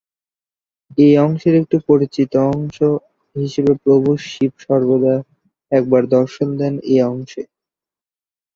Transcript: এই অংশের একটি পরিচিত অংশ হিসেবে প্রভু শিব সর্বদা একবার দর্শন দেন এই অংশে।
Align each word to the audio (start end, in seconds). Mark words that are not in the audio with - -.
এই 0.97 1.13
অংশের 1.19 1.53
একটি 1.61 1.77
পরিচিত 1.89 2.31
অংশ 2.51 2.77
হিসেবে 3.35 3.73
প্রভু 3.83 4.09
শিব 4.27 4.53
সর্বদা 4.65 5.15
একবার 5.71 6.03
দর্শন 6.15 6.47
দেন 6.59 6.73
এই 6.91 6.99
অংশে। 7.09 7.41